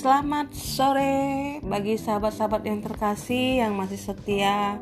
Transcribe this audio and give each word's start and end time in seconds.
Selamat 0.00 0.56
sore 0.56 1.60
bagi 1.60 2.00
sahabat-sahabat 2.00 2.64
yang 2.64 2.80
terkasih 2.80 3.60
yang 3.60 3.76
masih 3.76 4.00
setia 4.00 4.80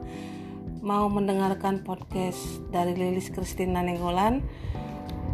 mau 0.78 1.10
mendengarkan 1.10 1.82
podcast 1.82 2.62
dari 2.70 2.94
Lilis 2.94 3.26
Kristina 3.26 3.82
Nenggolan. 3.82 4.46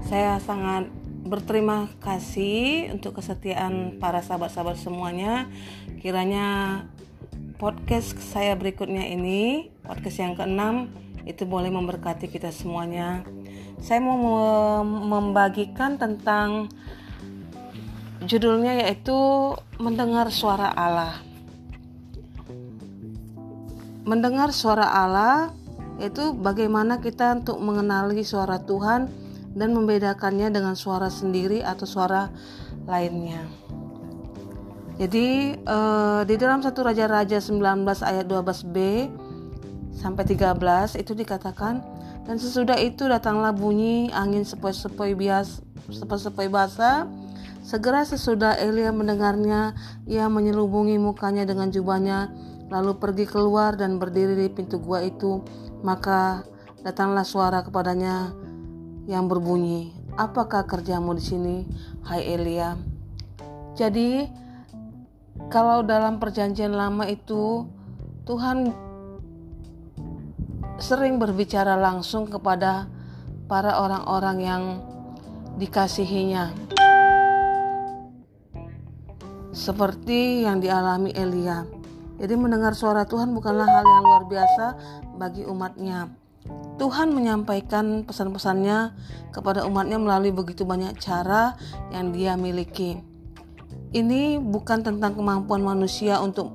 Saya 0.09 0.41
sangat 0.41 0.89
berterima 1.29 1.93
kasih 2.01 2.97
untuk 2.97 3.21
kesetiaan 3.21 4.01
para 4.01 4.25
sahabat-sahabat 4.25 4.81
semuanya. 4.81 5.53
Kiranya 6.01 6.89
podcast 7.61 8.17
saya 8.25 8.57
berikutnya 8.57 9.05
ini, 9.05 9.69
podcast 9.85 10.17
yang 10.17 10.33
keenam, 10.33 10.97
itu 11.29 11.45
boleh 11.45 11.69
memberkati 11.69 12.33
kita 12.33 12.49
semuanya. 12.57 13.21
Saya 13.85 14.01
mau 14.01 14.17
membagikan 14.81 16.01
tentang 16.01 16.73
Judulnya 18.25 18.81
yaitu 18.81 19.17
Mendengar 19.77 20.33
Suara 20.33 20.73
Allah. 20.73 21.21
Mendengar 24.05 24.53
suara 24.53 24.85
Allah 24.85 25.49
itu 25.97 26.37
bagaimana 26.37 27.01
kita 27.01 27.41
untuk 27.41 27.57
mengenali 27.57 28.21
suara 28.21 28.61
Tuhan 28.61 29.09
dan 29.57 29.73
membedakannya 29.73 30.53
dengan 30.53 30.77
suara 30.77 31.09
sendiri 31.09 31.65
atau 31.65 31.89
suara 31.89 32.29
lainnya. 32.85 33.41
Jadi 35.01 35.57
eh, 35.57 36.21
di 36.29 36.35
dalam 36.37 36.61
satu 36.61 36.85
Raja-Raja 36.85 37.41
19 37.41 37.61
ayat 38.05 38.29
12b 38.29 38.77
sampai 39.97 40.25
13 40.29 41.01
itu 41.01 41.17
dikatakan 41.17 41.81
dan 42.29 42.37
sesudah 42.37 42.77
itu 42.77 43.09
datanglah 43.09 43.57
bunyi 43.57 44.13
angin 44.13 44.45
sepoi-sepoi 44.45 45.17
bias 45.17 45.65
sepoi-sepoi 45.89 46.49
basah 46.53 47.09
Segera 47.65 48.05
sesudah 48.05 48.61
Elia 48.61 48.93
mendengarnya, 48.93 49.73
ia 50.05 50.29
menyelubungi 50.29 51.01
mukanya 51.01 51.49
dengan 51.49 51.73
jubahnya, 51.73 52.29
lalu 52.69 53.01
pergi 53.01 53.25
keluar 53.25 53.81
dan 53.81 53.97
berdiri 53.97 54.37
di 54.37 54.53
pintu 54.53 54.77
gua 54.77 55.01
itu. 55.01 55.41
Maka 55.81 56.45
datanglah 56.85 57.25
suara 57.25 57.65
kepadanya 57.65 58.37
yang 59.09 59.33
berbunyi, 59.33 59.97
"Apakah 60.13 60.69
kerjamu 60.69 61.17
di 61.17 61.25
sini, 61.25 61.57
hai 62.05 62.37
Elia?" 62.37 62.77
Jadi, 63.81 64.29
kalau 65.49 65.81
dalam 65.81 66.21
Perjanjian 66.21 66.77
Lama 66.77 67.09
itu 67.09 67.65
Tuhan 68.29 68.77
sering 70.77 71.17
berbicara 71.17 71.81
langsung 71.81 72.29
kepada 72.29 72.93
para 73.49 73.81
orang-orang 73.81 74.37
yang 74.45 74.63
dikasihinya 75.57 76.74
seperti 79.55 80.43
yang 80.43 80.59
dialami 80.59 81.15
Elia. 81.15 81.63
Jadi 82.19 82.35
mendengar 82.35 82.75
suara 82.75 83.07
Tuhan 83.07 83.31
bukanlah 83.31 83.67
hal 83.67 83.87
yang 83.87 84.05
luar 84.05 84.25
biasa 84.27 84.65
bagi 85.15 85.47
umatnya. 85.47 86.11
Tuhan 86.77 87.15
menyampaikan 87.15 88.03
pesan-pesannya 88.03 88.93
kepada 89.31 89.63
umatnya 89.65 89.97
melalui 89.97 90.35
begitu 90.35 90.67
banyak 90.67 90.99
cara 90.99 91.55
yang 91.95 92.11
dia 92.11 92.35
miliki. 92.35 92.99
Ini 93.95 94.43
bukan 94.43 94.83
tentang 94.83 95.15
kemampuan 95.15 95.63
manusia 95.63 96.19
untuk 96.19 96.51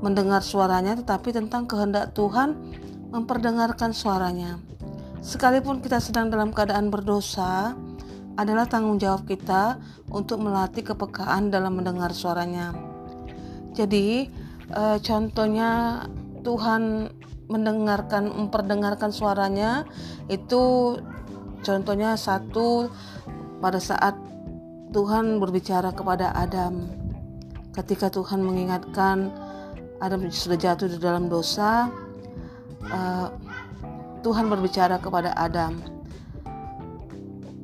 mendengar 0.00 0.40
suaranya, 0.40 0.96
tetapi 0.96 1.36
tentang 1.36 1.68
kehendak 1.68 2.16
Tuhan 2.16 2.56
memperdengarkan 3.12 3.92
suaranya. 3.92 4.56
Sekalipun 5.20 5.84
kita 5.84 6.00
sedang 6.00 6.32
dalam 6.32 6.56
keadaan 6.56 6.88
berdosa, 6.88 7.76
adalah 8.38 8.70
tanggung 8.70 9.02
jawab 9.02 9.26
kita 9.26 9.82
untuk 10.14 10.38
melatih 10.38 10.86
kepekaan 10.86 11.50
dalam 11.50 11.74
mendengar 11.74 12.14
suaranya. 12.14 12.70
Jadi, 13.74 14.30
e, 14.70 14.82
contohnya 15.02 16.06
Tuhan 16.46 17.10
mendengarkan 17.50 18.30
memperdengarkan 18.30 19.10
suaranya 19.10 19.88
itu 20.28 20.94
contohnya 21.64 22.14
satu 22.14 22.92
pada 23.58 23.82
saat 23.82 24.14
Tuhan 24.94 25.42
berbicara 25.42 25.90
kepada 25.92 26.30
Adam. 26.36 26.86
Ketika 27.74 28.12
Tuhan 28.12 28.44
mengingatkan 28.44 29.32
Adam 29.98 30.28
sudah 30.30 30.56
jatuh 30.60 30.88
di 30.88 30.98
dalam 31.00 31.26
dosa, 31.26 31.90
uh, 32.88 33.28
Tuhan 34.22 34.46
berbicara 34.50 34.98
kepada 35.02 35.34
Adam 35.34 35.97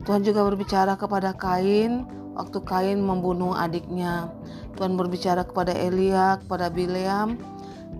Tuhan 0.04 0.20
juga 0.20 0.44
berbicara 0.44 1.00
kepada 1.00 1.32
Kain 1.32 2.04
waktu 2.36 2.60
Kain 2.64 3.00
membunuh 3.00 3.56
adiknya. 3.56 4.28
Tuhan 4.76 5.00
berbicara 5.00 5.48
kepada 5.48 5.72
Elia, 5.72 6.36
kepada 6.44 6.68
Bileam, 6.68 7.40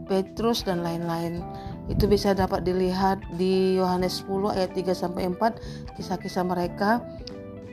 Petrus 0.04 0.60
dan 0.66 0.84
lain-lain. 0.84 1.40
Itu 1.88 2.04
bisa 2.08 2.34
dapat 2.36 2.64
dilihat 2.64 3.20
di 3.36 3.76
Yohanes 3.76 4.24
10 4.24 4.56
ayat 4.56 4.72
3 4.72 4.94
sampai 4.96 5.28
4 5.32 5.96
kisah-kisah 5.96 6.44
mereka 6.44 7.00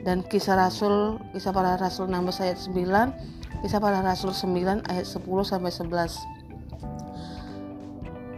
dan 0.04 0.22
kisah 0.26 0.58
Rasul, 0.58 1.18
kisah 1.32 1.52
para 1.54 1.76
Rasul 1.80 2.08
16 2.08 2.44
ayat 2.44 2.58
9, 2.60 3.62
kisah 3.64 3.80
para 3.80 4.02
Rasul 4.04 4.32
9 4.36 4.82
ayat 4.88 5.06
10 5.08 5.44
sampai 5.44 5.70
11. 5.72 6.18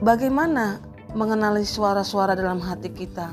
Bagaimana 0.04 0.78
mengenali 1.15 1.65
suara-suara 1.65 2.34
dalam 2.34 2.60
hati 2.60 2.91
kita? 2.91 3.33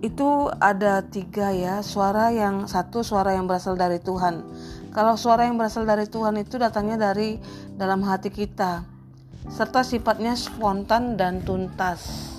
Itu 0.00 0.48
ada 0.60 1.04
tiga 1.04 1.52
ya 1.52 1.84
suara 1.84 2.32
yang 2.32 2.64
satu 2.64 3.04
suara 3.04 3.36
yang 3.36 3.44
berasal 3.44 3.76
dari 3.76 4.00
Tuhan. 4.00 4.40
Kalau 4.90 5.14
suara 5.14 5.46
yang 5.46 5.60
berasal 5.60 5.84
dari 5.84 6.08
Tuhan 6.08 6.40
itu 6.40 6.56
datangnya 6.56 7.12
dari 7.12 7.36
dalam 7.76 8.00
hati 8.02 8.32
kita 8.32 8.82
serta 9.48 9.84
sifatnya 9.84 10.32
spontan 10.36 11.20
dan 11.20 11.44
tuntas. 11.44 12.32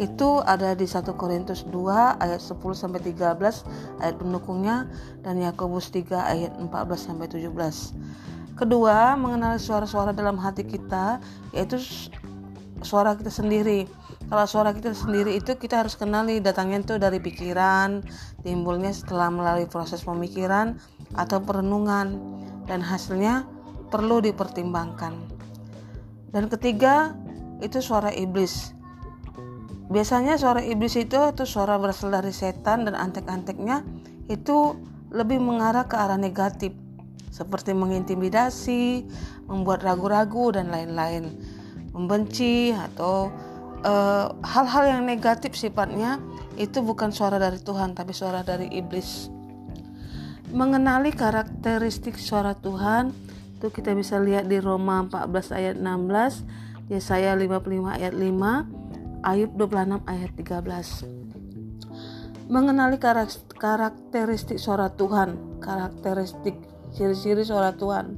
Itu 0.00 0.40
ada 0.40 0.72
di 0.72 0.88
1 0.88 1.04
Korintus 1.12 1.66
2 1.68 2.24
ayat 2.24 2.40
10 2.40 2.56
sampai 2.72 3.04
13 3.04 4.00
ayat 4.00 4.16
pendukungnya 4.16 4.88
dan 5.20 5.36
Yakobus 5.36 5.92
3 5.92 6.08
ayat 6.16 6.52
14 6.56 6.72
sampai 6.96 7.28
17 7.28 7.52
kedua 8.60 9.16
mengenali 9.16 9.56
suara-suara 9.56 10.12
dalam 10.12 10.36
hati 10.36 10.68
kita 10.68 11.16
yaitu 11.56 11.80
suara 12.84 13.16
kita 13.16 13.32
sendiri 13.32 13.88
kalau 14.30 14.46
suara 14.46 14.70
kita 14.70 14.94
sendiri 14.94 15.34
itu 15.42 15.58
kita 15.58 15.82
harus 15.82 15.98
kenali 15.98 16.38
datangnya 16.38 16.86
itu 16.86 16.94
dari 17.02 17.18
pikiran 17.18 17.98
timbulnya 18.46 18.94
setelah 18.94 19.26
melalui 19.26 19.66
proses 19.66 20.06
pemikiran 20.06 20.78
atau 21.18 21.42
perenungan. 21.42 22.14
Dan 22.70 22.86
hasilnya 22.86 23.50
perlu 23.90 24.22
dipertimbangkan. 24.22 25.18
Dan 26.30 26.46
ketiga 26.46 27.18
itu 27.58 27.82
suara 27.82 28.14
iblis. 28.14 28.70
Biasanya 29.90 30.38
suara 30.38 30.62
iblis 30.62 30.94
itu 30.94 31.18
itu 31.18 31.42
suara 31.42 31.74
berasal 31.82 32.14
dari 32.14 32.30
setan 32.30 32.86
dan 32.86 32.94
antek-anteknya 32.94 33.82
itu 34.30 34.78
lebih 35.10 35.42
mengarah 35.42 35.90
ke 35.90 35.98
arah 35.98 36.14
negatif. 36.14 36.70
Seperti 37.34 37.74
mengintimidasi, 37.74 39.02
membuat 39.50 39.82
ragu-ragu 39.82 40.54
dan 40.54 40.70
lain-lain, 40.70 41.34
membenci 41.90 42.70
atau 42.70 43.34
hal-hal 44.44 44.84
uh, 44.84 44.90
yang 44.92 45.08
negatif 45.08 45.56
sifatnya 45.56 46.20
itu 46.60 46.84
bukan 46.84 47.08
suara 47.12 47.40
dari 47.40 47.56
Tuhan 47.56 47.96
tapi 47.96 48.12
suara 48.12 48.44
dari 48.44 48.68
iblis. 48.68 49.32
Mengenali 50.50 51.14
karakteristik 51.14 52.18
suara 52.18 52.58
Tuhan 52.58 53.14
itu 53.60 53.68
kita 53.70 53.92
bisa 53.92 54.16
lihat 54.18 54.48
di 54.48 54.56
Roma 54.56 55.04
14 55.04 55.52
ayat 55.52 55.76
16, 55.78 56.90
Yesaya 56.90 57.36
55 57.36 57.92
ayat 57.92 58.16
5, 58.16 59.20
Ayub 59.20 59.52
26 59.52 60.00
ayat 60.08 60.32
13. 60.32 61.20
Mengenali 62.50 62.98
karakteristik 63.54 64.58
suara 64.58 64.90
Tuhan, 64.90 65.62
karakteristik 65.62 66.58
ciri-ciri 66.96 67.46
suara 67.46 67.76
Tuhan. 67.76 68.16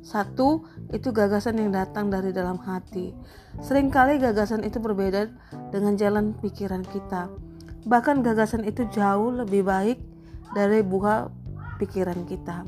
Satu, 0.00 0.64
itu 0.90 1.12
gagasan 1.12 1.60
yang 1.60 1.76
datang 1.76 2.08
dari 2.08 2.32
dalam 2.32 2.56
hati. 2.56 3.12
Seringkali 3.60 4.16
gagasan 4.16 4.64
itu 4.64 4.80
berbeda 4.80 5.28
dengan 5.68 5.94
jalan 6.00 6.32
pikiran 6.40 6.82
kita. 6.88 7.28
Bahkan 7.84 8.24
gagasan 8.24 8.64
itu 8.64 8.88
jauh 8.88 9.32
lebih 9.32 9.64
baik 9.64 10.00
dari 10.56 10.80
buah 10.80 11.28
pikiran 11.76 12.24
kita. 12.24 12.64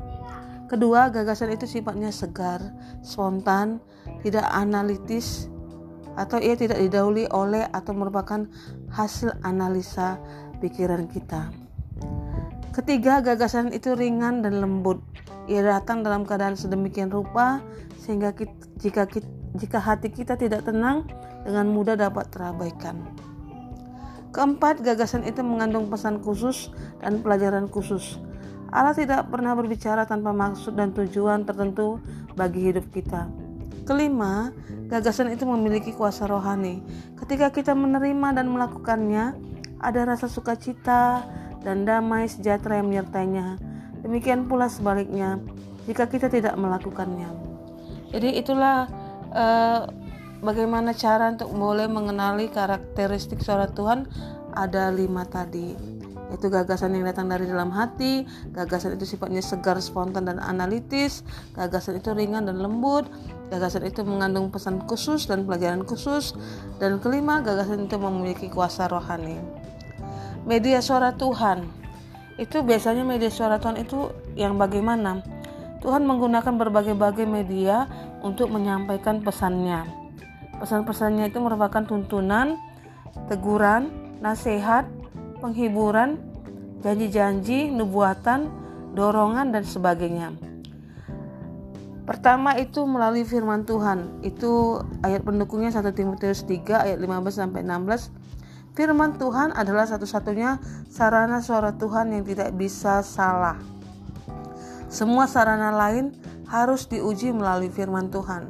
Kedua, 0.69 1.13
gagasan 1.13 1.53
itu 1.53 1.69
sifatnya 1.69 2.09
segar, 2.09 2.61
spontan, 3.05 3.77
tidak 4.25 4.45
analitis, 4.49 5.45
atau 6.17 6.37
ia 6.37 6.53
tidak 6.57 6.81
didahului 6.81 7.29
oleh 7.33 7.65
atau 7.69 7.93
merupakan 7.93 8.45
hasil 8.93 9.33
analisa 9.41 10.21
pikiran 10.61 11.09
kita. 11.09 11.49
Ketiga, 12.73 13.21
gagasan 13.21 13.69
itu 13.69 13.93
ringan 13.93 14.41
dan 14.41 14.57
lembut. 14.57 15.01
Ia 15.51 15.61
datang 15.63 16.07
dalam 16.07 16.23
keadaan 16.23 16.55
sedemikian 16.55 17.11
rupa 17.11 17.59
sehingga 17.99 18.31
kita, 18.31 18.55
jika 18.79 19.03
kita, 19.07 19.27
jika 19.59 19.77
hati 19.79 20.09
kita 20.09 20.39
tidak 20.39 20.63
tenang 20.63 21.07
dengan 21.43 21.67
mudah 21.67 21.99
dapat 21.99 22.31
terabaikan. 22.31 22.99
Keempat, 24.33 24.81
gagasan 24.81 25.27
itu 25.29 25.45
mengandung 25.45 25.93
pesan 25.93 26.17
khusus 26.17 26.73
dan 27.03 27.21
pelajaran 27.21 27.69
khusus. 27.69 28.17
Allah 28.73 28.97
tidak 28.97 29.29
pernah 29.29 29.53
berbicara 29.53 30.09
tanpa 30.09 30.33
maksud 30.33 30.73
dan 30.73 30.89
tujuan 30.97 31.45
tertentu 31.45 32.01
bagi 32.33 32.73
hidup 32.73 32.89
kita. 32.89 33.29
Kelima, 33.85 34.49
gagasan 34.89 35.29
itu 35.29 35.45
memiliki 35.45 35.93
kuasa 35.93 36.25
rohani. 36.25 36.81
Ketika 37.19 37.53
kita 37.53 37.77
menerima 37.77 38.33
dan 38.33 38.49
melakukannya, 38.49 39.37
ada 39.77 40.01
rasa 40.07 40.25
sukacita 40.25 41.21
dan 41.61 41.85
damai 41.85 42.25
sejahtera 42.25 42.81
yang 42.81 42.89
menyertainya. 42.89 43.61
Demikian 44.03 44.51
pula 44.51 44.67
sebaliknya, 44.67 45.39
jika 45.87 46.11
kita 46.11 46.27
tidak 46.27 46.59
melakukannya. 46.59 47.31
Jadi 48.11 48.35
itulah 48.37 48.85
uh, 49.31 49.89
bagaimana 50.43 50.93
cara 50.93 51.31
untuk 51.31 51.49
boleh 51.55 51.87
mengenali 51.89 52.51
karakteristik 52.51 53.41
suara 53.41 53.71
Tuhan? 53.71 54.05
Ada 54.53 54.93
lima 54.93 55.25
tadi 55.25 55.93
itu 56.33 56.49
gagasan 56.49 56.97
yang 56.97 57.05
datang 57.05 57.29
dari 57.29 57.45
dalam 57.45 57.69
hati 57.69 58.25
gagasan 58.57 58.97
itu 58.97 59.05
sifatnya 59.05 59.39
segar 59.45 59.77
spontan 59.77 60.25
dan 60.25 60.41
analitis 60.41 61.21
gagasan 61.53 62.01
itu 62.01 62.09
ringan 62.11 62.49
dan 62.49 62.57
lembut 62.57 63.05
gagasan 63.53 63.85
itu 63.85 64.01
mengandung 64.01 64.49
pesan 64.49 64.81
khusus 64.89 65.29
dan 65.29 65.45
pelajaran 65.45 65.85
khusus 65.85 66.33
dan 66.81 66.97
kelima 66.97 67.45
gagasan 67.45 67.85
itu 67.85 68.01
memiliki 68.01 68.49
kuasa 68.49 68.89
rohani. 68.89 69.37
Media 70.43 70.81
suara 70.81 71.13
Tuhan 71.13 71.82
itu 72.41 72.65
biasanya 72.65 73.05
media 73.05 73.29
suara 73.29 73.61
Tuhan 73.61 73.77
itu 73.81 74.09
yang 74.33 74.57
bagaimana 74.57 75.21
Tuhan 75.83 76.07
menggunakan 76.07 76.55
berbagai-bagai 76.55 77.27
media 77.27 77.85
untuk 78.23 78.49
menyampaikan 78.49 79.21
pesannya 79.21 80.03
pesan-pesannya 80.63 81.27
itu 81.27 81.43
merupakan 81.43 81.83
tuntunan 81.83 82.55
teguran 83.27 83.91
nasihat 84.23 84.87
penghiburan, 85.43 86.15
janji-janji, 86.79 87.67
nubuatan, 87.67 88.47
dorongan, 88.95 89.51
dan 89.51 89.67
sebagainya. 89.67 90.31
Pertama 92.07 92.55
itu 92.55 92.83
melalui 92.87 93.27
firman 93.27 93.67
Tuhan. 93.67 94.23
Itu 94.23 94.83
ayat 95.03 95.23
pendukungnya 95.27 95.71
1 95.71 95.91
Timotius 95.91 96.47
3 96.47 96.87
ayat 96.87 96.97
15 96.99 97.31
sampai 97.31 97.63
16. 97.63 98.11
Firman 98.73 99.21
Tuhan 99.21 99.53
adalah 99.53 99.85
satu-satunya 99.85 100.57
sarana 100.89 101.45
suara 101.45 101.77
Tuhan 101.77 102.09
yang 102.09 102.25
tidak 102.25 102.57
bisa 102.57 103.05
salah. 103.05 103.61
Semua 104.89 105.29
sarana 105.29 105.69
lain 105.69 106.09
harus 106.49 106.89
diuji 106.89 107.29
melalui 107.33 107.69
firman 107.69 108.09
Tuhan. 108.09 108.49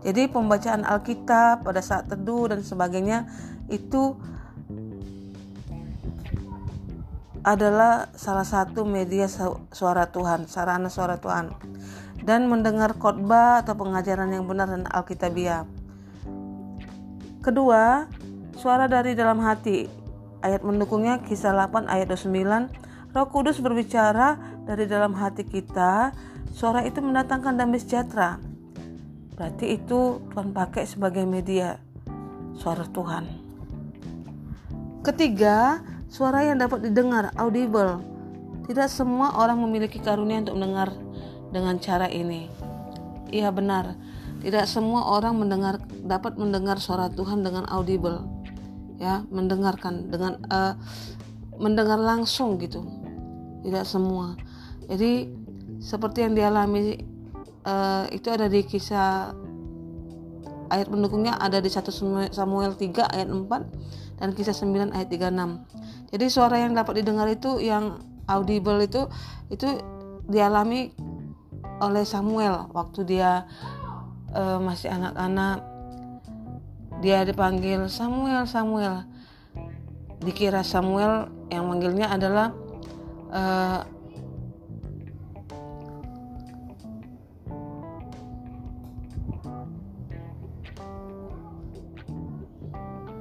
Jadi 0.00 0.32
pembacaan 0.32 0.80
Alkitab 0.88 1.60
pada 1.60 1.84
saat 1.84 2.08
teduh 2.08 2.48
dan 2.48 2.64
sebagainya 2.64 3.28
itu 3.68 4.16
adalah 7.44 8.08
salah 8.16 8.44
satu 8.48 8.88
media 8.88 9.28
suara 9.72 10.08
Tuhan, 10.08 10.48
sarana 10.48 10.88
suara 10.88 11.20
Tuhan. 11.20 11.52
Dan 12.24 12.48
mendengar 12.48 12.96
khotbah 12.96 13.60
atau 13.64 13.76
pengajaran 13.76 14.32
yang 14.32 14.44
benar 14.44 14.68
dan 14.68 14.84
alkitabiah. 14.88 15.64
Kedua, 17.40 18.04
suara 18.60 18.84
dari 18.84 19.16
dalam 19.16 19.40
hati. 19.40 19.88
Ayat 20.44 20.60
mendukungnya 20.60 21.24
kisah 21.24 21.56
8 21.56 21.88
ayat 21.88 22.12
29. 22.12 22.68
Roh 23.16 23.28
Kudus 23.32 23.56
berbicara 23.64 24.36
dari 24.68 24.84
dalam 24.84 25.16
hati 25.16 25.48
kita. 25.48 26.12
Suara 26.52 26.84
itu 26.84 27.00
mendatangkan 27.00 27.56
damai 27.56 27.80
sejahtera. 27.80 28.36
Berarti 29.40 29.80
itu 29.80 30.20
Tuhan 30.36 30.52
pakai 30.52 30.84
sebagai 30.84 31.24
media 31.24 31.80
suara 32.60 32.84
Tuhan. 32.84 33.24
Ketiga, 35.00 35.80
Suara 36.10 36.42
yang 36.42 36.58
dapat 36.58 36.82
didengar 36.82 37.30
audible. 37.38 38.02
Tidak 38.66 38.90
semua 38.90 39.30
orang 39.38 39.62
memiliki 39.62 40.02
karunia 40.02 40.42
untuk 40.42 40.58
mendengar 40.58 40.90
dengan 41.54 41.78
cara 41.78 42.10
ini. 42.10 42.50
Iya 43.30 43.54
benar. 43.54 43.94
Tidak 44.42 44.66
semua 44.66 45.06
orang 45.06 45.38
mendengar 45.38 45.78
dapat 46.02 46.34
mendengar 46.34 46.82
suara 46.82 47.06
Tuhan 47.14 47.46
dengan 47.46 47.62
audible. 47.70 48.26
Ya, 49.00 49.24
mendengarkan 49.32 50.12
dengan 50.12 50.36
uh, 50.52 50.76
mendengar 51.56 51.96
langsung 51.96 52.60
gitu. 52.60 52.84
Tidak 53.64 53.84
semua. 53.88 54.36
Jadi 54.92 55.32
seperti 55.80 56.28
yang 56.28 56.36
dialami 56.36 57.00
uh, 57.64 58.04
itu 58.12 58.28
ada 58.28 58.46
di 58.46 58.60
kisah 58.64 59.32
ayat 60.70 60.86
pendukungnya 60.86 61.34
ada 61.36 61.58
di 61.58 61.68
1 61.68 61.82
Samuel 62.30 62.72
3 62.78 63.16
ayat 63.16 63.28
4 63.28 64.20
dan 64.22 64.28
kisah 64.36 64.54
9 64.54 64.94
ayat 64.94 65.08
36 65.10 66.14
jadi 66.14 66.26
suara 66.30 66.56
yang 66.62 66.72
dapat 66.76 67.02
didengar 67.02 67.26
itu 67.26 67.58
yang 67.58 67.98
audible 68.30 68.78
itu 68.78 69.10
itu 69.50 69.66
dialami 70.30 70.94
oleh 71.82 72.04
Samuel 72.06 72.70
waktu 72.70 73.02
dia 73.08 73.48
uh, 74.36 74.62
masih 74.62 74.92
anak-anak 74.92 75.64
dia 77.00 77.24
dipanggil 77.24 77.88
Samuel 77.88 78.44
Samuel. 78.44 79.08
Dikira 80.20 80.60
Samuel 80.60 81.32
yang 81.48 81.64
manggilnya 81.64 82.12
adalah 82.12 82.52
uh, 83.32 83.80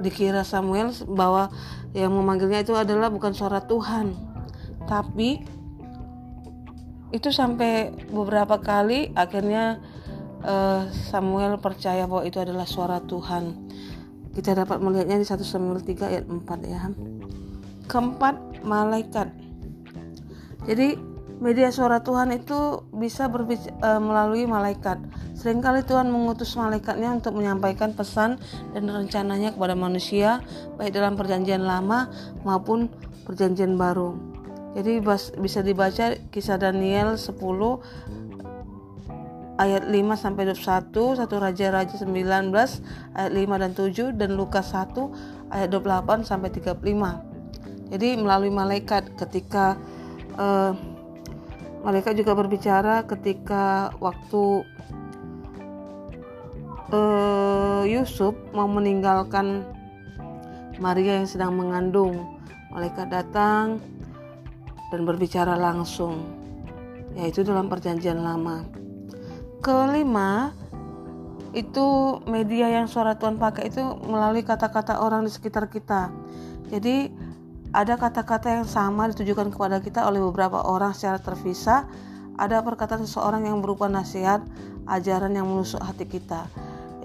dikira 0.03 0.43
Samuel 0.43 0.91
bahwa 1.07 1.47
yang 1.95 2.11
memanggilnya 2.11 2.67
itu 2.67 2.75
adalah 2.75 3.07
bukan 3.07 3.31
suara 3.31 3.63
Tuhan. 3.63 4.11
Tapi 4.83 5.39
itu 7.15 7.31
sampai 7.31 7.95
beberapa 8.11 8.59
kali 8.59 9.15
akhirnya 9.15 9.79
uh, 10.43 10.91
Samuel 10.91 11.63
percaya 11.63 12.03
bahwa 12.05 12.27
itu 12.27 12.43
adalah 12.43 12.67
suara 12.67 12.99
Tuhan 12.99 13.68
kita 14.39 14.55
dapat 14.55 14.79
melihatnya 14.79 15.19
di 15.19 15.27
1 15.27 15.43
Samuel 15.43 15.83
3 15.83 15.99
ayat 16.15 16.23
4 16.23 16.47
ya. 16.63 16.87
Keempat 17.91 18.63
malaikat. 18.63 19.27
Jadi 20.63 20.95
media 21.43 21.67
suara 21.75 21.99
Tuhan 21.99 22.31
itu 22.31 22.87
bisa 22.95 23.27
berbicara, 23.27 23.75
uh, 23.83 23.99
eh, 23.99 24.01
melalui 24.01 24.47
malaikat. 24.47 24.95
Seringkali 25.35 25.83
Tuhan 25.83 26.07
mengutus 26.07 26.55
malaikatnya 26.55 27.19
untuk 27.19 27.35
menyampaikan 27.35 27.91
pesan 27.91 28.39
dan 28.71 28.87
rencananya 28.87 29.51
kepada 29.51 29.75
manusia, 29.75 30.39
baik 30.79 30.95
dalam 30.95 31.19
perjanjian 31.19 31.63
lama 31.63 32.07
maupun 32.47 32.87
perjanjian 33.27 33.75
baru. 33.75 34.15
Jadi 34.79 35.03
bisa 35.39 35.59
dibaca 35.59 36.15
kisah 36.31 36.55
Daniel 36.55 37.19
10 37.19 37.35
ayat 39.59 39.83
5 39.91 40.15
sampai 40.15 40.47
21, 40.47 41.19
1 41.19 41.27
Raja-Raja 41.27 41.95
19 41.99 42.07
ayat 43.11 43.31
5 43.35 43.61
dan 43.61 43.71
7 43.75 44.15
dan 44.15 44.39
Lukas 44.39 44.71
1 44.71 45.51
ayat 45.51 45.67
28 45.67 46.23
sampai 46.23 46.49
35. 46.55 47.91
Jadi 47.91 48.09
melalui 48.15 48.53
malaikat 48.53 49.19
ketika 49.19 49.75
uh, 50.39 50.71
malaikat 51.83 52.15
juga 52.15 52.39
berbicara 52.39 53.03
ketika 53.03 53.91
waktu 53.99 54.63
uh, 56.95 57.83
Yusuf 57.83 58.37
mau 58.55 58.69
meninggalkan 58.71 59.67
Maria 60.79 61.19
yang 61.19 61.27
sedang 61.27 61.59
mengandung. 61.59 62.39
Malaikat 62.69 63.09
datang 63.09 63.81
dan 64.93 65.01
berbicara 65.01 65.57
langsung, 65.57 66.21
yaitu 67.17 67.41
dalam 67.41 67.65
Perjanjian 67.65 68.21
Lama. 68.21 68.61
Kelima, 69.59 70.55
itu 71.51 72.19
media 72.25 72.71
yang 72.71 72.87
suara 72.87 73.19
Tuhan 73.19 73.35
pakai 73.35 73.71
itu 73.71 73.81
melalui 74.07 74.43
kata-kata 74.47 75.03
orang 75.03 75.27
di 75.27 75.31
sekitar 75.31 75.67
kita. 75.67 76.07
Jadi 76.71 77.11
ada 77.75 77.99
kata-kata 77.99 78.61
yang 78.61 78.65
sama 78.65 79.11
ditujukan 79.11 79.51
kepada 79.53 79.83
kita 79.83 80.07
oleh 80.07 80.23
beberapa 80.23 80.63
orang 80.63 80.95
secara 80.95 81.19
terpisah. 81.19 81.85
Ada 82.39 82.63
perkataan 82.63 83.03
seseorang 83.03 83.43
yang 83.51 83.59
berupa 83.59 83.91
nasihat, 83.91 84.39
ajaran 84.89 85.37
yang 85.37 85.45
menusuk 85.45 85.79
hati 85.79 86.09
kita 86.09 86.49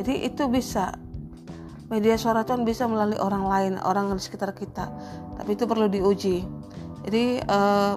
jadi 0.01 0.27
itu 0.27 0.49
bisa 0.51 0.97
media 1.93 2.17
suara 2.17 2.43
Tuhan 2.43 2.65
bisa 2.65 2.89
melalui 2.89 3.21
orang 3.21 3.45
lain 3.47 3.73
orang 3.85 4.11
di 4.11 4.19
sekitar 4.19 4.57
kita 4.57 4.89
tapi 5.39 5.55
itu 5.55 5.69
perlu 5.69 5.87
diuji 5.87 6.43
jadi 7.05 7.45
eh, 7.45 7.95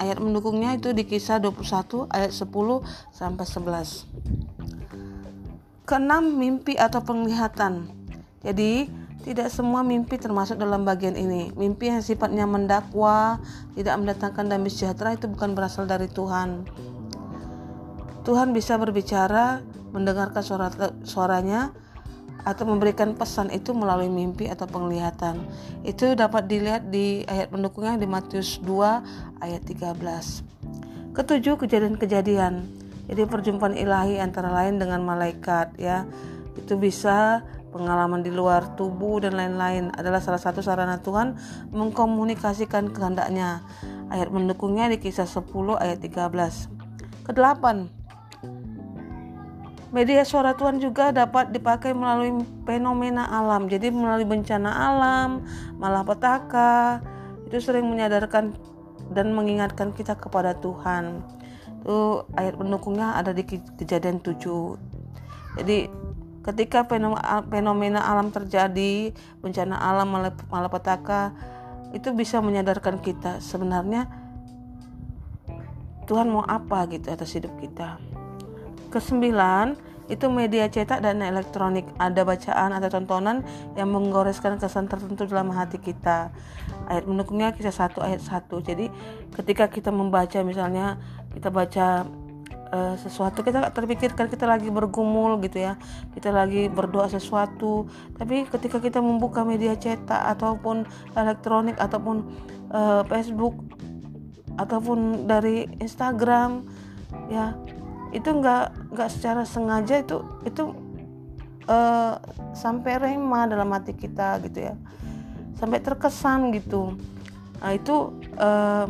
ayat 0.00 0.16
mendukungnya 0.16 0.80
itu 0.80 0.96
di 0.96 1.04
kisah 1.04 1.36
21 1.38 2.08
ayat 2.08 2.32
10 2.32 2.48
sampai 3.12 3.44
11 3.44 4.08
keenam 5.84 6.24
mimpi 6.40 6.80
atau 6.80 7.04
penglihatan 7.04 7.92
jadi 8.40 8.88
tidak 9.20 9.52
semua 9.52 9.84
mimpi 9.84 10.16
termasuk 10.16 10.56
dalam 10.56 10.88
bagian 10.88 11.12
ini. 11.12 11.52
Mimpi 11.52 11.92
yang 11.92 12.00
sifatnya 12.00 12.48
mendakwa, 12.48 13.36
tidak 13.76 14.00
mendatangkan 14.00 14.48
damai 14.48 14.72
sejahtera 14.72 15.12
itu 15.12 15.28
bukan 15.28 15.52
berasal 15.52 15.84
dari 15.84 16.08
Tuhan. 16.08 16.64
Tuhan 18.24 18.56
bisa 18.56 18.80
berbicara 18.80 19.60
mendengarkan 19.92 20.40
suara 20.40 20.72
suaranya 21.04 21.76
atau 22.44 22.64
memberikan 22.68 23.12
pesan 23.16 23.52
itu 23.52 23.76
melalui 23.76 24.08
mimpi 24.08 24.48
atau 24.48 24.64
penglihatan. 24.64 25.44
Itu 25.84 26.12
dapat 26.16 26.48
dilihat 26.48 26.88
di 26.88 27.24
ayat 27.28 27.52
pendukungnya 27.52 28.00
di 28.00 28.08
Matius 28.08 28.60
2 28.62 29.40
ayat 29.44 29.62
13. 29.64 30.44
Ketujuh, 31.16 31.58
kejadian-kejadian. 31.58 32.64
Jadi 33.10 33.22
perjumpaan 33.26 33.74
ilahi 33.74 34.22
antara 34.22 34.54
lain 34.54 34.78
dengan 34.78 35.02
malaikat 35.02 35.74
ya. 35.76 36.06
Itu 36.54 36.78
bisa 36.78 37.42
pengalaman 37.70 38.22
di 38.22 38.30
luar 38.30 38.74
tubuh 38.74 39.22
dan 39.22 39.38
lain-lain 39.38 39.94
adalah 39.94 40.18
salah 40.22 40.42
satu 40.42 40.62
sarana 40.62 41.02
Tuhan 41.02 41.34
mengkomunikasikan 41.74 42.94
kehendaknya. 42.94 43.62
Ayat 44.10 44.30
mendukungnya 44.30 44.90
di 44.90 44.98
kisah 44.98 45.26
10 45.26 45.50
ayat 45.78 45.98
13. 46.02 46.70
Kedelapan, 47.26 47.90
media 49.90 50.22
suara 50.22 50.54
Tuhan 50.54 50.78
juga 50.78 51.10
dapat 51.10 51.50
dipakai 51.54 51.94
melalui 51.94 52.42
fenomena 52.66 53.26
alam. 53.26 53.66
Jadi 53.66 53.90
melalui 53.90 54.26
bencana 54.26 54.70
alam, 54.70 55.42
malapetaka, 55.78 57.02
itu 57.50 57.58
sering 57.58 57.86
menyadarkan 57.90 58.54
dan 59.10 59.34
mengingatkan 59.34 59.90
kita 59.94 60.14
kepada 60.14 60.54
Tuhan. 60.58 61.22
Itu 61.82 62.26
ayat 62.38 62.54
pendukungnya 62.54 63.18
ada 63.18 63.34
di 63.34 63.42
kejadian 63.48 64.22
7 64.22 65.00
jadi 65.58 65.90
ketika 66.46 66.86
fenomena 67.50 68.00
alam 68.06 68.30
terjadi 68.30 69.10
bencana 69.42 69.76
alam 69.76 70.08
malapetaka 70.48 71.34
itu 71.90 72.14
bisa 72.14 72.38
menyadarkan 72.38 73.02
kita 73.02 73.42
sebenarnya 73.42 74.06
Tuhan 76.06 76.30
mau 76.30 76.46
apa 76.46 76.86
gitu 76.90 77.10
atas 77.10 77.34
hidup 77.34 77.54
kita 77.58 77.98
kesembilan 78.90 79.78
itu 80.10 80.26
media 80.26 80.66
cetak 80.66 81.00
dan 81.00 81.22
elektronik. 81.22 81.86
Ada 81.96 82.26
bacaan 82.26 82.74
atau 82.74 82.90
tontonan 82.90 83.46
yang 83.78 83.94
menggoreskan 83.94 84.58
kesan 84.58 84.90
tertentu 84.90 85.24
dalam 85.30 85.54
hati 85.54 85.78
kita. 85.78 86.34
Ayat 86.90 87.06
mendukungnya 87.06 87.54
kisah 87.54 87.72
satu 87.72 88.02
ayat 88.02 88.18
satu. 88.18 88.58
Jadi 88.58 88.90
ketika 89.38 89.70
kita 89.70 89.94
membaca 89.94 90.42
misalnya 90.42 90.98
kita 91.30 91.54
baca 91.54 92.10
uh, 92.74 92.94
sesuatu 92.98 93.46
kita 93.46 93.70
terpikirkan 93.70 94.26
kita 94.26 94.50
lagi 94.50 94.66
bergumul 94.74 95.38
gitu 95.46 95.62
ya. 95.62 95.78
Kita 96.10 96.34
lagi 96.34 96.66
berdoa 96.66 97.06
sesuatu. 97.06 97.86
Tapi 98.18 98.50
ketika 98.50 98.82
kita 98.82 98.98
membuka 98.98 99.46
media 99.46 99.78
cetak 99.78 100.26
ataupun 100.34 100.90
elektronik 101.14 101.78
ataupun 101.78 102.26
uh, 102.74 103.06
Facebook 103.06 103.54
ataupun 104.58 105.30
dari 105.30 105.70
Instagram 105.78 106.66
ya 107.30 107.54
itu 108.10 108.26
nggak 108.26 108.90
nggak 108.90 109.08
secara 109.10 109.42
sengaja 109.46 110.02
itu 110.02 110.18
itu 110.42 110.74
uh, 111.70 112.18
sampai 112.52 112.98
rema 112.98 113.46
dalam 113.46 113.70
hati 113.70 113.94
kita 113.94 114.42
gitu 114.46 114.70
ya. 114.70 114.74
Sampai 115.58 115.78
terkesan 115.84 116.50
gitu. 116.56 116.96
Nah 117.60 117.70
itu 117.76 118.16
uh, 118.40 118.86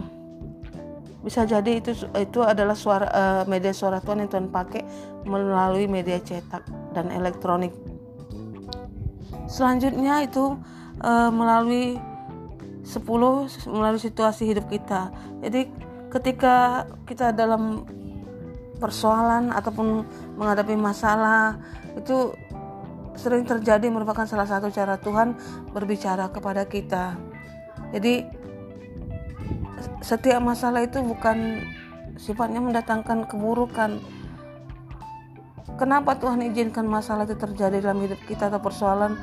bisa 1.21 1.45
jadi 1.45 1.85
itu 1.85 1.93
itu 2.17 2.41
adalah 2.41 2.73
suara 2.73 3.07
uh, 3.13 3.43
media 3.45 3.77
suara 3.77 4.01
Tuhan 4.01 4.25
yang 4.25 4.31
Tuhan 4.33 4.49
pakai 4.49 4.83
melalui 5.29 5.85
media 5.85 6.17
cetak 6.17 6.65
dan 6.97 7.13
elektronik. 7.13 7.77
Selanjutnya 9.51 10.25
itu 10.25 10.57
uh, 11.05 11.29
melalui 11.29 12.01
10 12.87 13.05
melalui 13.69 14.01
situasi 14.01 14.49
hidup 14.49 14.73
kita. 14.73 15.13
Jadi 15.45 15.69
ketika 16.09 16.89
kita 17.05 17.37
dalam 17.37 17.85
persoalan 18.81 19.53
ataupun 19.53 20.03
menghadapi 20.41 20.75
masalah 20.75 21.61
itu 21.95 22.33
sering 23.21 23.45
terjadi 23.45 23.93
merupakan 23.93 24.25
salah 24.25 24.49
satu 24.49 24.73
cara 24.73 24.97
Tuhan 24.97 25.37
berbicara 25.77 26.33
kepada 26.33 26.65
kita. 26.65 27.21
Jadi 27.93 28.25
setiap 30.01 30.41
masalah 30.41 30.85
itu 30.89 31.05
bukan 31.05 31.61
sifatnya 32.17 32.65
mendatangkan 32.65 33.29
keburukan. 33.29 34.01
Kenapa 35.77 36.17
Tuhan 36.17 36.45
izinkan 36.45 36.85
masalah 36.85 37.25
itu 37.25 37.37
terjadi 37.37 37.81
dalam 37.81 38.05
hidup 38.05 38.21
kita 38.29 38.53
atau 38.53 38.61
persoalan? 38.61 39.17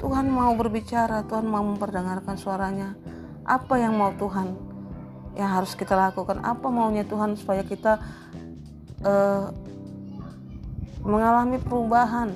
Tuhan 0.00 0.26
mau 0.32 0.56
berbicara, 0.56 1.22
Tuhan 1.28 1.44
mau 1.44 1.62
memperdengarkan 1.62 2.34
suaranya. 2.40 2.96
Apa 3.44 3.76
yang 3.76 3.96
mau 3.96 4.10
Tuhan 4.16 4.56
yang 5.36 5.50
harus 5.52 5.76
kita 5.76 5.92
lakukan? 5.92 6.40
Apa 6.40 6.72
maunya 6.72 7.04
Tuhan 7.04 7.36
supaya 7.36 7.60
kita 7.62 8.00
uh, 9.02 9.50
mengalami 11.02 11.58
perubahan. 11.58 12.34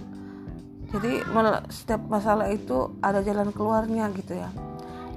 Jadi 0.91 1.23
setiap 1.71 2.07
masalah 2.07 2.47
itu 2.51 2.95
ada 3.03 3.21
jalan 3.21 3.51
keluarnya 3.51 4.07
gitu 4.15 4.39
ya. 4.39 4.51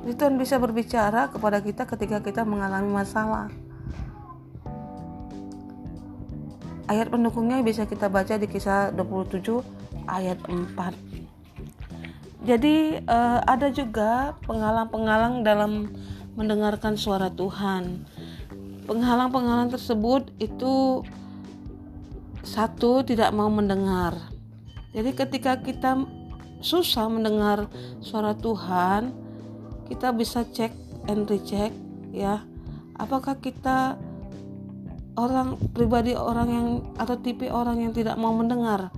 Jadi 0.01 0.13
Tuhan 0.17 0.35
bisa 0.39 0.57
berbicara 0.57 1.29
kepada 1.29 1.61
kita 1.61 1.85
ketika 1.85 2.17
kita 2.23 2.41
mengalami 2.47 2.89
masalah. 2.89 3.51
Ayat 6.89 7.13
pendukungnya 7.13 7.61
bisa 7.61 7.85
kita 7.85 8.09
baca 8.09 8.33
di 8.33 8.49
kisah 8.49 8.89
27 8.97 9.61
ayat 10.09 10.41
4 10.41 11.09
jadi 12.39 13.03
uh, 13.03 13.43
ada 13.43 13.67
juga 13.67 14.33
penghalang-penghalang 14.47 15.43
dalam 15.43 15.91
mendengarkan 16.39 16.95
suara 16.95 17.27
Tuhan. 17.27 18.07
Penghalang-penghalang 18.87 19.69
tersebut 19.69 20.31
itu 20.39 21.03
satu 22.49 23.05
tidak 23.05 23.29
mau 23.29 23.45
mendengar. 23.45 24.17
Jadi 24.89 25.13
ketika 25.13 25.61
kita 25.61 26.01
susah 26.65 27.05
mendengar 27.05 27.69
suara 28.01 28.33
Tuhan, 28.33 29.13
kita 29.85 30.09
bisa 30.09 30.41
cek 30.41 30.73
and 31.05 31.29
recheck 31.29 31.69
ya. 32.09 32.41
Apakah 32.97 33.37
kita 33.37 34.01
orang 35.13 35.61
pribadi 35.77 36.17
orang 36.17 36.49
yang 36.49 36.67
atau 36.97 37.15
tipe 37.21 37.45
orang 37.53 37.85
yang 37.85 37.93
tidak 37.93 38.17
mau 38.17 38.33
mendengar? 38.33 38.89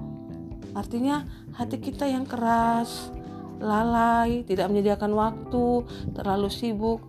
Artinya 0.71 1.27
hati 1.51 1.83
kita 1.83 2.07
yang 2.07 2.23
keras, 2.23 3.11
lalai, 3.59 4.47
tidak 4.47 4.71
menyediakan 4.71 5.11
waktu, 5.11 5.83
terlalu 6.15 6.47
sibuk. 6.47 7.03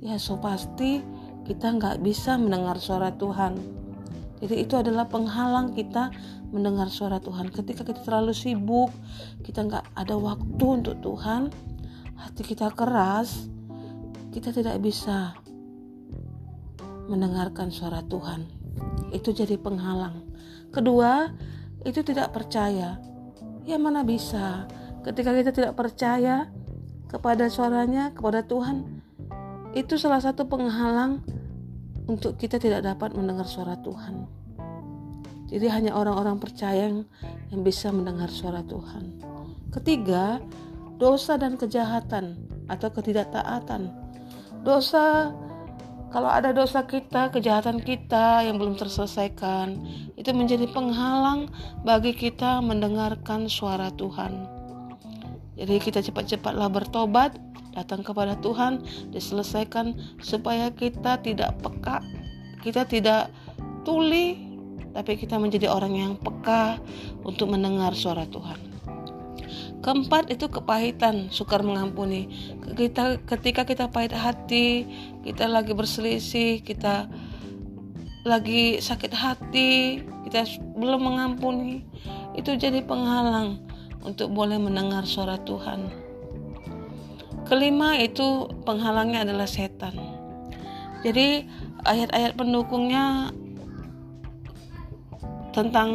Ya 0.00 0.16
so 0.16 0.40
pasti 0.40 1.04
kita 1.44 1.76
nggak 1.76 2.00
bisa 2.00 2.40
mendengar 2.40 2.80
suara 2.80 3.12
Tuhan. 3.12 3.81
Jadi 4.42 4.66
itu 4.66 4.74
adalah 4.74 5.06
penghalang 5.06 5.70
kita 5.70 6.10
mendengar 6.50 6.90
suara 6.90 7.22
Tuhan. 7.22 7.54
Ketika 7.54 7.86
kita 7.86 8.02
terlalu 8.02 8.34
sibuk, 8.34 8.90
kita 9.46 9.62
nggak 9.62 9.94
ada 9.94 10.18
waktu 10.18 10.66
untuk 10.66 10.98
Tuhan, 10.98 11.54
hati 12.18 12.42
kita 12.42 12.74
keras, 12.74 13.46
kita 14.34 14.50
tidak 14.50 14.82
bisa 14.82 15.38
mendengarkan 17.06 17.70
suara 17.70 18.02
Tuhan. 18.02 18.42
Itu 19.14 19.30
jadi 19.30 19.54
penghalang. 19.62 20.26
Kedua, 20.74 21.30
itu 21.86 22.02
tidak 22.02 22.34
percaya. 22.34 22.98
Ya 23.62 23.78
mana 23.78 24.02
bisa? 24.02 24.66
Ketika 25.06 25.30
kita 25.38 25.54
tidak 25.54 25.78
percaya 25.78 26.50
kepada 27.06 27.46
suaranya, 27.46 28.10
kepada 28.10 28.42
Tuhan, 28.42 29.02
itu 29.78 29.94
salah 30.00 30.18
satu 30.18 30.50
penghalang 30.50 31.22
untuk 32.12 32.36
kita 32.36 32.60
tidak 32.60 32.84
dapat 32.84 33.16
mendengar 33.16 33.48
suara 33.48 33.80
Tuhan. 33.80 34.28
Jadi 35.52 35.66
hanya 35.68 35.92
orang-orang 35.96 36.40
percaya 36.40 36.88
yang, 36.88 37.04
bisa 37.60 37.92
mendengar 37.92 38.32
suara 38.32 38.64
Tuhan. 38.64 39.20
Ketiga, 39.68 40.40
dosa 40.96 41.36
dan 41.36 41.60
kejahatan 41.60 42.48
atau 42.72 42.88
ketidaktaatan. 42.88 43.92
Dosa 44.64 45.32
kalau 46.12 46.28
ada 46.28 46.52
dosa 46.52 46.84
kita, 46.84 47.32
kejahatan 47.32 47.80
kita 47.80 48.44
yang 48.44 48.60
belum 48.60 48.76
terselesaikan, 48.76 49.80
itu 50.16 50.28
menjadi 50.36 50.68
penghalang 50.68 51.48
bagi 51.88 52.12
kita 52.12 52.60
mendengarkan 52.60 53.48
suara 53.48 53.88
Tuhan. 53.96 54.44
Jadi 55.56 55.74
kita 55.80 56.04
cepat-cepatlah 56.04 56.68
bertobat, 56.68 57.36
datang 57.72 58.04
kepada 58.04 58.36
Tuhan, 58.40 58.84
diselesaikan 59.12 59.96
supaya 60.20 60.68
kita 60.72 61.20
tidak 61.20 61.56
peka, 61.60 62.00
kita 62.60 62.84
tidak 62.86 63.32
tuli, 63.82 64.52
tapi 64.92 65.16
kita 65.16 65.40
menjadi 65.40 65.72
orang 65.72 65.94
yang 65.96 66.12
peka 66.20 66.78
untuk 67.24 67.50
mendengar 67.52 67.96
suara 67.96 68.28
Tuhan. 68.28 68.72
Keempat 69.82 70.30
itu 70.30 70.46
kepahitan, 70.46 71.26
sukar 71.34 71.66
mengampuni. 71.66 72.30
Kita 72.78 73.18
ketika 73.26 73.66
kita 73.66 73.90
pahit 73.90 74.14
hati, 74.14 74.86
kita 75.26 75.50
lagi 75.50 75.74
berselisih, 75.74 76.62
kita 76.62 77.10
lagi 78.22 78.78
sakit 78.78 79.10
hati, 79.10 80.06
kita 80.30 80.46
belum 80.78 81.02
mengampuni, 81.02 81.82
itu 82.38 82.54
jadi 82.54 82.78
penghalang 82.86 83.58
untuk 84.06 84.30
boleh 84.30 84.62
mendengar 84.62 85.02
suara 85.02 85.34
Tuhan. 85.42 86.01
Kelima 87.46 87.98
itu 87.98 88.48
penghalangnya 88.64 89.26
adalah 89.28 89.48
setan. 89.50 89.92
Jadi 91.02 91.44
ayat-ayat 91.82 92.38
pendukungnya 92.38 93.34
tentang 95.52 95.90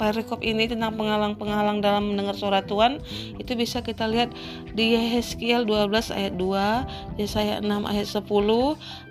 perikop 0.00 0.40
ini 0.40 0.64
tentang 0.64 0.96
penghalang-penghalang 0.96 1.84
dalam 1.84 2.12
mendengar 2.12 2.32
suara 2.32 2.64
Tuhan 2.64 2.98
itu 3.36 3.52
bisa 3.52 3.84
kita 3.84 4.08
lihat 4.08 4.32
di 4.72 4.96
Yeskiel 4.96 5.68
12 5.68 6.16
ayat 6.16 6.34
2, 6.40 7.20
Yesaya 7.20 7.60
6 7.60 7.68
ayat 7.68 8.08
10, 8.08 8.24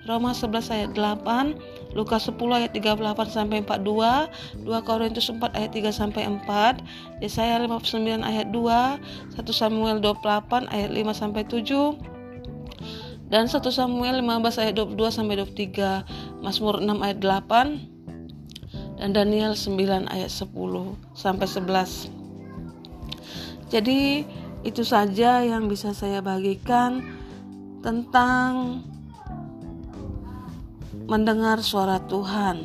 Roma 0.09 0.31
11 0.33 0.73
ayat 0.73 0.91
8, 0.97 1.53
Lukas 1.91 2.23
10 2.27 2.39
ayat 2.51 2.71
38 2.71 3.31
sampai 3.31 3.63
42, 3.67 4.63
2 4.63 4.87
Korintus 4.87 5.27
4 5.27 5.51
ayat 5.51 5.71
3 5.75 5.91
sampai 5.91 6.23
4, 6.27 6.79
Yesaya 7.19 7.59
59 7.59 8.23
ayat 8.23 8.47
2, 8.49 9.35
1 9.35 9.51
Samuel 9.51 9.99
28 9.99 10.71
ayat 10.71 10.91
5 10.91 11.11
sampai 11.11 11.43
7, 11.43 11.99
dan 13.27 13.47
1 13.47 13.59
Samuel 13.71 14.23
15 14.23 14.61
ayat 14.63 14.73
22 14.75 15.11
sampai 15.11 15.35
23, 15.39 16.43
Mazmur 16.43 16.79
6 16.79 16.99
ayat 16.99 17.19
8, 17.19 18.99
dan 19.01 19.17
Daniel 19.17 19.57
9 19.57 20.07
ayat 20.07 20.31
10 20.31 20.51
sampai 21.17 21.47
11. 21.47 22.11
Jadi 23.71 24.27
itu 24.61 24.83
saja 24.85 25.41
yang 25.41 25.65
bisa 25.65 25.95
saya 25.95 26.21
bagikan 26.21 27.01
tentang 27.81 28.83
mendengar 31.11 31.59
suara 31.59 31.99
Tuhan. 32.07 32.63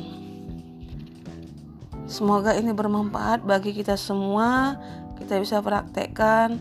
Semoga 2.07 2.55
ini 2.55 2.71
bermanfaat 2.71 3.43
bagi 3.43 3.75
kita 3.75 3.99
semua. 3.99 4.79
Kita 5.19 5.35
bisa 5.35 5.59
praktekkan 5.59 6.55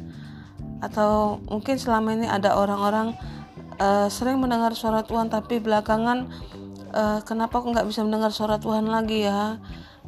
atau 0.83 1.39
mungkin 1.47 1.79
selama 1.79 2.19
ini 2.19 2.27
ada 2.27 2.59
orang-orang 2.59 3.15
uh, 3.79 4.11
sering 4.11 4.43
mendengar 4.43 4.75
suara 4.75 5.07
Tuhan 5.07 5.31
tapi 5.31 5.63
belakangan 5.63 6.27
uh, 6.91 7.23
kenapa 7.23 7.63
aku 7.63 7.73
nggak 7.73 7.87
bisa 7.89 8.05
mendengar 8.05 8.35
suara 8.35 8.61
Tuhan 8.61 8.85
lagi 8.85 9.25
ya 9.25 9.57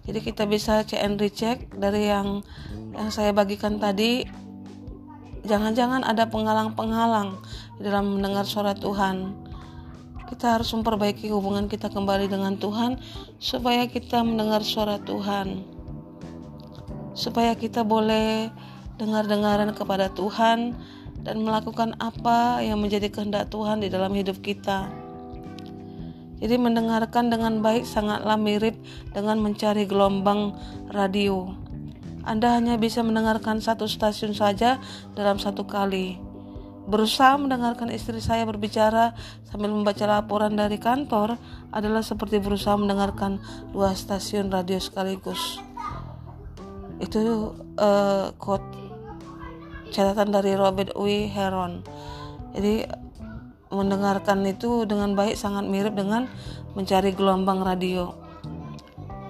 jadi 0.05 0.21
kita 0.21 0.45
bisa 0.45 0.85
cek 0.85 1.01
and 1.01 1.17
recheck 1.17 1.73
dari 1.73 2.13
yang 2.13 2.45
yang 2.93 3.09
saya 3.09 3.33
bagikan 3.33 3.81
tadi 3.81 4.29
jangan-jangan 5.49 6.05
ada 6.05 6.29
penghalang-penghalang 6.29 7.41
dalam 7.81 8.21
mendengar 8.21 8.45
suara 8.45 8.77
Tuhan 8.77 9.48
kita 10.29 10.61
harus 10.61 10.71
memperbaiki 10.77 11.33
hubungan 11.33 11.67
kita 11.67 11.89
kembali 11.89 12.29
dengan 12.29 12.61
Tuhan 12.61 13.01
supaya 13.41 13.89
kita 13.89 14.21
mendengar 14.23 14.61
suara 14.63 15.01
Tuhan 15.01 15.79
supaya 17.19 17.59
kita 17.59 17.83
boleh 17.83 18.47
dengar-dengaran 18.95 19.75
kepada 19.75 20.07
Tuhan 20.15 20.79
dan 21.27 21.43
melakukan 21.43 21.99
apa 21.99 22.63
yang 22.63 22.79
menjadi 22.79 23.11
kehendak 23.11 23.51
Tuhan 23.51 23.83
di 23.83 23.91
dalam 23.91 24.15
hidup 24.15 24.39
kita. 24.39 24.87
Jadi 26.39 26.55
mendengarkan 26.55 27.35
dengan 27.35 27.59
baik 27.59 27.83
sangatlah 27.83 28.39
mirip 28.39 28.79
dengan 29.11 29.43
mencari 29.43 29.91
gelombang 29.91 30.55
radio. 30.95 31.51
Anda 32.23 32.55
hanya 32.55 32.79
bisa 32.79 33.03
mendengarkan 33.03 33.59
satu 33.59 33.91
stasiun 33.91 34.39
saja 34.39 34.79
dalam 35.19 35.43
satu 35.43 35.67
kali. 35.67 36.28
Berusaha 36.89 37.37
mendengarkan 37.37 37.93
istri 37.93 38.17
saya 38.17 38.49
berbicara 38.49 39.13
sambil 39.45 39.69
membaca 39.69 40.09
laporan 40.09 40.57
dari 40.57 40.81
kantor 40.81 41.37
adalah 41.69 42.01
seperti 42.01 42.41
berusaha 42.41 42.81
mendengarkan 42.81 43.45
dua 43.77 43.93
stasiun 43.93 44.49
radio 44.49 44.81
sekaligus. 44.81 45.61
Itu 46.97 47.53
uh, 47.77 48.33
quote 48.41 48.65
catatan 49.93 50.33
dari 50.33 50.57
Robert 50.57 50.97
W. 50.97 51.29
Heron. 51.29 51.85
Jadi 52.57 52.89
mendengarkan 53.69 54.49
itu 54.49 54.89
dengan 54.89 55.13
baik 55.13 55.37
sangat 55.37 55.69
mirip 55.69 55.93
dengan 55.93 56.25
mencari 56.73 57.13
gelombang 57.13 57.61
radio. 57.61 58.17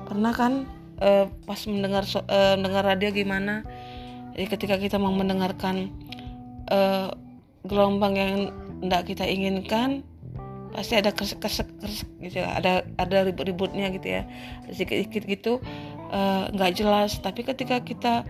Pernah 0.06 0.30
kan 0.30 0.62
eh, 1.02 1.26
pas 1.42 1.58
mendengar 1.66 2.06
eh, 2.06 2.54
mendengar 2.54 2.86
radio 2.86 3.10
gimana? 3.10 3.66
Jadi 4.38 4.46
ketika 4.46 4.78
kita 4.78 4.96
mau 5.02 5.10
mendengarkan 5.10 5.90
gelombang 7.66 8.14
yang 8.14 8.34
tidak 8.84 9.02
kita 9.10 9.24
inginkan, 9.26 10.06
pasti 10.70 10.94
ada 10.94 11.10
kesek 11.10 11.42
kesek 11.42 11.68
gitu 12.22 12.44
ya. 12.44 12.54
ada 12.54 12.86
ada 13.00 13.24
ribut-ributnya 13.24 13.88
gitu 13.90 14.20
ya 14.20 14.22
sedikit-sedikit 14.68 15.22
gitu 15.26 15.52
eh, 16.12 16.44
nggak 16.54 16.70
uh, 16.70 16.76
jelas 16.76 17.18
tapi 17.24 17.42
ketika 17.42 17.80
kita 17.80 18.22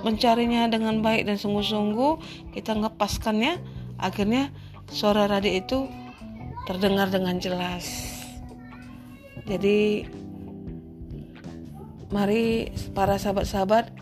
mencarinya 0.00 0.66
dengan 0.66 1.04
baik 1.04 1.28
dan 1.28 1.36
sungguh-sungguh 1.36 2.18
kita 2.56 2.74
ngepaskannya 2.74 3.60
akhirnya 4.00 4.50
suara 4.90 5.26
radio 5.26 5.52
itu 5.56 5.78
terdengar 6.66 7.10
dengan 7.10 7.38
jelas. 7.38 7.86
Jadi 9.46 10.06
mari 12.10 12.70
para 12.90 13.18
sahabat-sahabat 13.18 13.94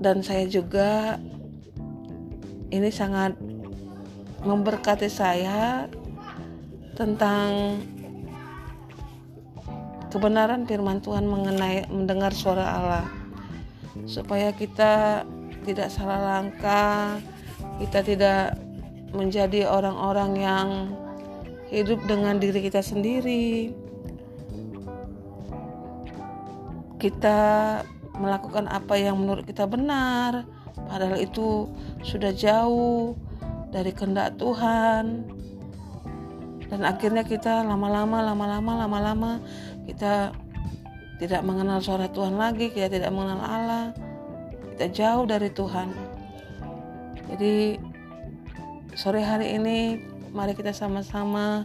dan 0.00 0.24
saya 0.24 0.48
juga 0.48 1.20
ini 2.74 2.90
sangat 2.90 3.38
memberkati 4.42 5.06
saya 5.06 5.86
tentang 6.98 7.78
kebenaran 10.10 10.66
firman 10.66 10.98
Tuhan 10.98 11.30
mengenai 11.30 11.86
mendengar 11.86 12.34
suara 12.34 12.66
Allah 12.66 13.06
supaya 14.10 14.50
kita 14.50 15.22
tidak 15.62 15.88
salah 15.88 16.42
langkah, 16.42 17.22
kita 17.78 18.02
tidak 18.02 18.58
menjadi 19.14 19.70
orang-orang 19.70 20.32
yang 20.34 20.68
hidup 21.70 22.02
dengan 22.10 22.42
diri 22.42 22.58
kita 22.58 22.82
sendiri. 22.82 23.70
Kita 26.98 27.38
melakukan 28.18 28.66
apa 28.70 28.94
yang 28.98 29.18
menurut 29.18 29.44
kita 29.46 29.66
benar, 29.66 30.46
padahal 30.88 31.18
itu 31.18 31.66
sudah 32.04 32.30
jauh 32.36 33.16
dari 33.72 33.90
kehendak 33.90 34.36
Tuhan. 34.36 35.24
Dan 36.68 36.80
akhirnya 36.84 37.24
kita 37.24 37.64
lama-lama, 37.64 38.20
lama-lama, 38.20 38.72
lama-lama 38.84 39.32
kita 39.88 40.36
tidak 41.18 41.42
mengenal 41.46 41.80
suara 41.80 42.10
Tuhan 42.12 42.36
lagi, 42.36 42.68
kita 42.68 42.92
tidak 42.92 43.10
mengenal 43.14 43.40
Allah, 43.40 43.84
kita 44.76 44.86
jauh 44.92 45.24
dari 45.24 45.48
Tuhan. 45.48 45.88
Jadi 47.32 47.80
sore 48.94 49.24
hari 49.24 49.56
ini 49.56 49.98
mari 50.34 50.52
kita 50.52 50.74
sama-sama 50.74 51.64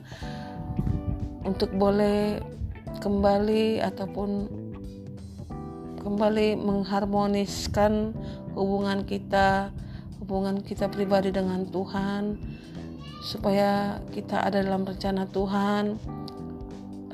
untuk 1.43 1.73
boleh 1.73 2.39
kembali 3.01 3.81
ataupun 3.81 4.29
kembali 5.99 6.57
mengharmoniskan 6.57 8.13
hubungan 8.53 9.03
kita 9.03 9.73
hubungan 10.29 10.61
kita 10.61 10.93
pribadi 10.93 11.33
dengan 11.33 11.65
Tuhan 11.65 12.37
supaya 13.25 13.97
kita 14.13 14.45
ada 14.45 14.61
dalam 14.61 14.85
rencana 14.85 15.25
Tuhan 15.25 15.97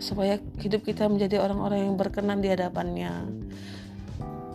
supaya 0.04 0.36
hidup 0.60 0.84
kita 0.84 1.08
menjadi 1.08 1.40
orang-orang 1.40 1.88
yang 1.88 1.96
berkenan 1.96 2.44
di 2.44 2.52
hadapannya 2.52 3.24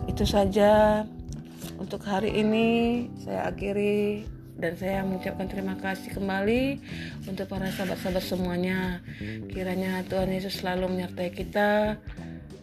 itu 0.05 0.29
saja 0.29 1.01
untuk 1.81 2.05
hari 2.05 2.37
ini 2.37 2.67
saya 3.25 3.49
akhiri 3.49 4.29
dan 4.61 4.77
saya 4.77 5.01
mengucapkan 5.01 5.49
terima 5.49 5.73
kasih 5.81 6.13
kembali 6.13 6.77
untuk 7.25 7.49
para 7.49 7.73
sahabat-sahabat 7.73 8.21
semuanya. 8.21 9.01
Kiranya 9.49 10.05
Tuhan 10.05 10.29
Yesus 10.29 10.61
selalu 10.61 10.93
menyertai 10.93 11.33
kita, 11.33 11.97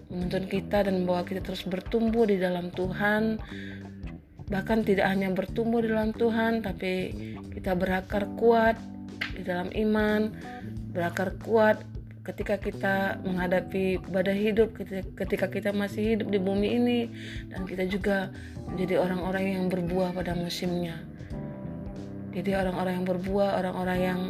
menuntun 0.07 0.47
kita 0.47 0.87
dan 0.87 1.03
membawa 1.03 1.27
kita 1.27 1.43
terus 1.43 1.67
bertumbuh 1.67 2.31
di 2.31 2.39
dalam 2.39 2.71
Tuhan. 2.71 3.43
Bahkan 4.49 4.85
tidak 4.89 5.07
hanya 5.13 5.29
bertumbuh 5.33 5.85
di 5.85 5.93
dalam 5.93 6.17
Tuhan, 6.17 6.65
tapi 6.65 7.13
kita 7.53 7.77
berakar 7.77 8.25
kuat 8.41 8.81
di 9.37 9.45
dalam 9.45 9.69
iman, 9.73 10.33
berakar 10.93 11.37
kuat 11.45 11.85
ketika 12.29 12.61
kita 12.61 12.97
menghadapi 13.25 14.05
badai 14.13 14.53
hidup 14.53 14.77
ketika 15.17 15.49
kita 15.49 15.73
masih 15.73 16.13
hidup 16.13 16.29
di 16.29 16.37
bumi 16.37 16.77
ini 16.77 17.01
dan 17.49 17.65
kita 17.65 17.89
juga 17.89 18.29
menjadi 18.69 19.01
orang-orang 19.01 19.45
yang 19.57 19.65
berbuah 19.73 20.13
pada 20.13 20.37
musimnya. 20.37 21.01
Jadi 22.37 22.53
orang-orang 22.53 23.01
yang 23.01 23.07
berbuah 23.09 23.51
orang-orang 23.65 23.99
yang 23.99 24.21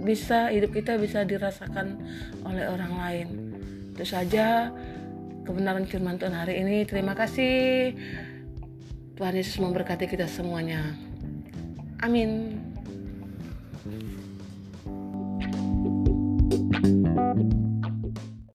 bisa 0.00 0.48
hidup 0.48 0.72
kita 0.72 0.96
bisa 0.96 1.28
dirasakan 1.28 2.00
oleh 2.48 2.64
orang 2.72 2.92
lain. 2.96 3.28
Itu 3.92 4.08
saja 4.08 4.72
kebenaran 5.44 5.84
firman 5.84 6.16
Tuhan 6.16 6.32
hari 6.32 6.64
ini. 6.64 6.88
Terima 6.88 7.12
kasih 7.12 7.92
Tuhan 9.16 9.32
Yesus 9.32 9.56
memberkati 9.56 10.04
kita 10.04 10.28
semuanya. 10.28 10.92
Amin 12.04 12.60